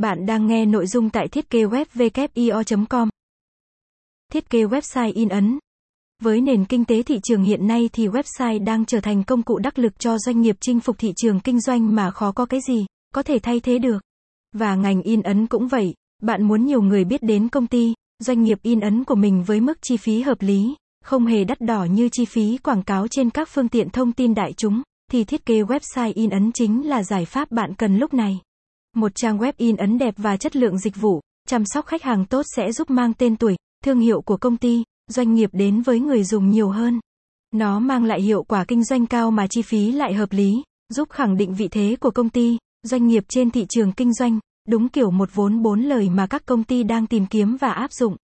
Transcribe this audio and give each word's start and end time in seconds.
Bạn 0.00 0.26
đang 0.26 0.46
nghe 0.46 0.66
nội 0.66 0.86
dung 0.86 1.10
tại 1.10 1.28
thiết 1.28 1.50
kế 1.50 1.64
web 1.64 2.86
com 2.88 3.08
Thiết 4.32 4.50
kế 4.50 4.64
website 4.64 5.12
in 5.14 5.28
ấn. 5.28 5.58
Với 6.22 6.40
nền 6.40 6.64
kinh 6.64 6.84
tế 6.84 7.02
thị 7.02 7.20
trường 7.22 7.42
hiện 7.42 7.66
nay 7.66 7.90
thì 7.92 8.08
website 8.08 8.64
đang 8.64 8.84
trở 8.84 9.00
thành 9.00 9.24
công 9.24 9.42
cụ 9.42 9.58
đắc 9.58 9.78
lực 9.78 9.98
cho 9.98 10.18
doanh 10.18 10.40
nghiệp 10.40 10.56
chinh 10.60 10.80
phục 10.80 10.98
thị 10.98 11.12
trường 11.16 11.40
kinh 11.40 11.60
doanh 11.60 11.94
mà 11.94 12.10
khó 12.10 12.32
có 12.32 12.46
cái 12.46 12.60
gì 12.68 12.86
có 13.14 13.22
thể 13.22 13.38
thay 13.38 13.60
thế 13.60 13.78
được. 13.78 13.98
Và 14.52 14.74
ngành 14.74 15.02
in 15.02 15.22
ấn 15.22 15.46
cũng 15.46 15.68
vậy, 15.68 15.94
bạn 16.22 16.42
muốn 16.42 16.66
nhiều 16.66 16.82
người 16.82 17.04
biết 17.04 17.22
đến 17.22 17.48
công 17.48 17.66
ty, 17.66 17.94
doanh 18.18 18.42
nghiệp 18.42 18.58
in 18.62 18.80
ấn 18.80 19.04
của 19.04 19.14
mình 19.14 19.44
với 19.46 19.60
mức 19.60 19.78
chi 19.82 19.96
phí 19.96 20.20
hợp 20.20 20.42
lý, 20.42 20.74
không 21.04 21.26
hề 21.26 21.44
đắt 21.44 21.60
đỏ 21.60 21.84
như 21.84 22.08
chi 22.12 22.24
phí 22.24 22.58
quảng 22.58 22.82
cáo 22.82 23.08
trên 23.08 23.30
các 23.30 23.48
phương 23.48 23.68
tiện 23.68 23.90
thông 23.90 24.12
tin 24.12 24.34
đại 24.34 24.52
chúng, 24.52 24.82
thì 25.10 25.24
thiết 25.24 25.46
kế 25.46 25.62
website 25.62 26.12
in 26.14 26.30
ấn 26.30 26.52
chính 26.52 26.88
là 26.88 27.02
giải 27.02 27.24
pháp 27.24 27.50
bạn 27.50 27.74
cần 27.74 27.98
lúc 27.98 28.14
này. 28.14 28.40
Một 28.96 29.12
trang 29.14 29.38
web 29.38 29.52
in 29.56 29.76
ấn 29.76 29.98
đẹp 29.98 30.14
và 30.16 30.36
chất 30.36 30.56
lượng 30.56 30.78
dịch 30.78 30.96
vụ, 30.96 31.20
chăm 31.48 31.62
sóc 31.64 31.86
khách 31.86 32.02
hàng 32.02 32.24
tốt 32.26 32.42
sẽ 32.56 32.72
giúp 32.72 32.90
mang 32.90 33.14
tên 33.14 33.36
tuổi, 33.36 33.56
thương 33.84 34.00
hiệu 34.00 34.20
của 34.20 34.36
công 34.36 34.56
ty, 34.56 34.82
doanh 35.08 35.34
nghiệp 35.34 35.50
đến 35.52 35.82
với 35.82 36.00
người 36.00 36.24
dùng 36.24 36.50
nhiều 36.50 36.68
hơn. 36.68 37.00
Nó 37.54 37.78
mang 37.78 38.04
lại 38.04 38.22
hiệu 38.22 38.42
quả 38.42 38.64
kinh 38.64 38.84
doanh 38.84 39.06
cao 39.06 39.30
mà 39.30 39.46
chi 39.46 39.62
phí 39.62 39.92
lại 39.92 40.14
hợp 40.14 40.32
lý, 40.32 40.62
giúp 40.94 41.10
khẳng 41.10 41.36
định 41.36 41.54
vị 41.54 41.68
thế 41.68 41.96
của 42.00 42.10
công 42.10 42.28
ty, 42.28 42.58
doanh 42.82 43.06
nghiệp 43.06 43.24
trên 43.28 43.50
thị 43.50 43.66
trường 43.68 43.92
kinh 43.92 44.14
doanh, 44.14 44.38
đúng 44.68 44.88
kiểu 44.88 45.10
một 45.10 45.28
vốn 45.34 45.62
bốn 45.62 45.82
lời 45.82 46.08
mà 46.10 46.26
các 46.26 46.46
công 46.46 46.64
ty 46.64 46.82
đang 46.82 47.06
tìm 47.06 47.26
kiếm 47.26 47.56
và 47.56 47.70
áp 47.70 47.92
dụng. 47.92 48.16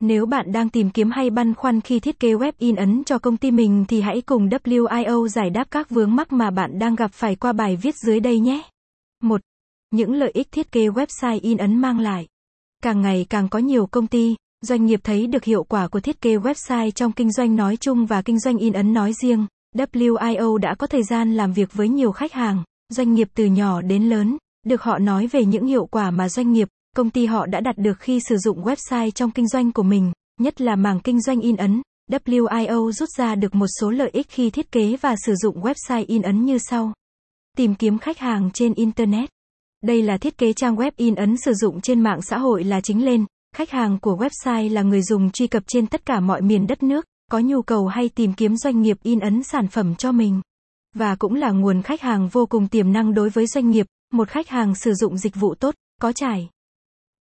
Nếu 0.00 0.26
bạn 0.26 0.52
đang 0.52 0.68
tìm 0.68 0.90
kiếm 0.90 1.10
hay 1.10 1.30
băn 1.30 1.54
khoăn 1.54 1.80
khi 1.80 2.00
thiết 2.00 2.20
kế 2.20 2.28
web 2.28 2.52
in 2.58 2.76
ấn 2.76 3.04
cho 3.04 3.18
công 3.18 3.36
ty 3.36 3.50
mình 3.50 3.84
thì 3.88 4.00
hãy 4.00 4.20
cùng 4.20 4.48
WIO 4.48 5.28
giải 5.28 5.50
đáp 5.50 5.70
các 5.70 5.90
vướng 5.90 6.16
mắc 6.16 6.32
mà 6.32 6.50
bạn 6.50 6.78
đang 6.78 6.94
gặp 6.94 7.12
phải 7.12 7.36
qua 7.36 7.52
bài 7.52 7.76
viết 7.76 7.94
dưới 7.96 8.20
đây 8.20 8.38
nhé. 8.38 8.62
1. 9.22 9.40
Những 9.92 10.12
lợi 10.12 10.30
ích 10.34 10.52
thiết 10.52 10.72
kế 10.72 10.88
website 10.88 11.38
in 11.42 11.58
ấn 11.58 11.80
mang 11.80 11.98
lại. 11.98 12.26
Càng 12.82 13.00
ngày 13.02 13.26
càng 13.30 13.48
có 13.48 13.58
nhiều 13.58 13.86
công 13.86 14.06
ty, 14.06 14.34
doanh 14.62 14.86
nghiệp 14.86 15.00
thấy 15.04 15.26
được 15.26 15.44
hiệu 15.44 15.64
quả 15.64 15.88
của 15.88 16.00
thiết 16.00 16.20
kế 16.20 16.36
website 16.36 16.90
trong 16.90 17.12
kinh 17.12 17.32
doanh 17.32 17.56
nói 17.56 17.76
chung 17.76 18.06
và 18.06 18.22
kinh 18.22 18.38
doanh 18.38 18.58
in 18.58 18.72
ấn 18.72 18.92
nói 18.92 19.12
riêng. 19.22 19.46
WIO 19.74 20.56
đã 20.56 20.74
có 20.74 20.86
thời 20.86 21.02
gian 21.02 21.34
làm 21.34 21.52
việc 21.52 21.72
với 21.72 21.88
nhiều 21.88 22.12
khách 22.12 22.32
hàng, 22.32 22.64
doanh 22.88 23.14
nghiệp 23.14 23.28
từ 23.34 23.44
nhỏ 23.44 23.82
đến 23.82 24.08
lớn, 24.08 24.36
được 24.66 24.82
họ 24.82 24.98
nói 24.98 25.26
về 25.26 25.44
những 25.44 25.66
hiệu 25.66 25.86
quả 25.86 26.10
mà 26.10 26.28
doanh 26.28 26.52
nghiệp, 26.52 26.68
công 26.96 27.10
ty 27.10 27.26
họ 27.26 27.46
đã 27.46 27.60
đạt 27.60 27.78
được 27.78 28.00
khi 28.00 28.20
sử 28.28 28.36
dụng 28.36 28.64
website 28.64 29.10
trong 29.10 29.30
kinh 29.30 29.48
doanh 29.48 29.72
của 29.72 29.82
mình, 29.82 30.12
nhất 30.40 30.60
là 30.60 30.76
mảng 30.76 31.00
kinh 31.00 31.20
doanh 31.20 31.40
in 31.40 31.56
ấn. 31.56 31.82
WIO 32.10 32.92
rút 32.92 33.08
ra 33.18 33.34
được 33.34 33.54
một 33.54 33.66
số 33.80 33.90
lợi 33.90 34.10
ích 34.12 34.26
khi 34.28 34.50
thiết 34.50 34.72
kế 34.72 34.96
và 34.96 35.14
sử 35.26 35.34
dụng 35.34 35.60
website 35.60 36.04
in 36.08 36.22
ấn 36.22 36.44
như 36.44 36.58
sau. 36.58 36.92
Tìm 37.56 37.74
kiếm 37.74 37.98
khách 37.98 38.18
hàng 38.18 38.50
trên 38.54 38.74
Internet. 38.74 39.30
Đây 39.82 40.02
là 40.02 40.16
thiết 40.16 40.38
kế 40.38 40.52
trang 40.52 40.76
web 40.76 40.90
in 40.96 41.14
ấn 41.14 41.36
sử 41.36 41.52
dụng 41.54 41.80
trên 41.80 42.00
mạng 42.00 42.22
xã 42.22 42.38
hội 42.38 42.64
là 42.64 42.80
chính 42.80 43.04
lên. 43.04 43.24
Khách 43.56 43.70
hàng 43.70 43.98
của 43.98 44.16
website 44.16 44.72
là 44.72 44.82
người 44.82 45.02
dùng 45.02 45.30
truy 45.30 45.46
cập 45.46 45.62
trên 45.66 45.86
tất 45.86 46.06
cả 46.06 46.20
mọi 46.20 46.42
miền 46.42 46.66
đất 46.66 46.82
nước, 46.82 47.06
có 47.30 47.38
nhu 47.38 47.62
cầu 47.62 47.86
hay 47.86 48.08
tìm 48.08 48.34
kiếm 48.34 48.56
doanh 48.56 48.82
nghiệp 48.82 48.96
in 49.02 49.20
ấn 49.20 49.42
sản 49.42 49.68
phẩm 49.68 49.94
cho 49.94 50.12
mình. 50.12 50.40
Và 50.94 51.16
cũng 51.16 51.34
là 51.34 51.50
nguồn 51.50 51.82
khách 51.82 52.00
hàng 52.00 52.28
vô 52.28 52.46
cùng 52.46 52.68
tiềm 52.68 52.92
năng 52.92 53.14
đối 53.14 53.30
với 53.30 53.46
doanh 53.46 53.70
nghiệp, 53.70 53.86
một 54.12 54.28
khách 54.28 54.48
hàng 54.48 54.74
sử 54.74 54.94
dụng 54.94 55.18
dịch 55.18 55.34
vụ 55.36 55.54
tốt, 55.54 55.74
có 56.00 56.12
trải 56.12 56.48